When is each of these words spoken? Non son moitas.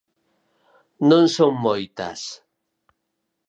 Non 1.09 1.25
son 1.35 1.51
moitas. 1.65 2.21